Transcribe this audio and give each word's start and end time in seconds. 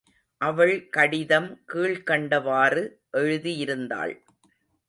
அவள் 0.41 0.89
கடிதம் 0.89 1.49
கீழ்க்கண்டவாறு 1.73 2.83
எழுதியிருந்தாள். 3.17 4.13